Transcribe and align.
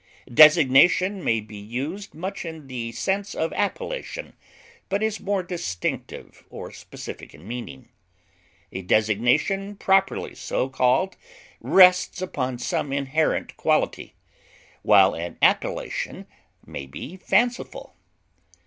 Designation 0.33 1.23
may 1.23 1.39
be 1.41 1.57
used 1.57 2.15
much 2.15 2.43
in 2.43 2.65
the 2.65 2.91
sense 2.91 3.35
of 3.35 3.53
appellation, 3.53 4.33
but 4.89 5.03
is 5.03 5.19
more 5.19 5.43
distinctive 5.43 6.43
or 6.49 6.71
specific 6.71 7.35
in 7.35 7.47
meaning; 7.47 7.87
a 8.71 8.81
designation 8.81 9.75
properly 9.75 10.33
so 10.33 10.69
called 10.69 11.17
rests 11.59 12.19
upon 12.19 12.57
some 12.57 12.91
inherent 12.91 13.55
quality, 13.57 14.15
while 14.81 15.13
an 15.13 15.37
appellation 15.39 16.25
may 16.65 16.87
be 16.87 17.15
fanciful. 17.15 17.95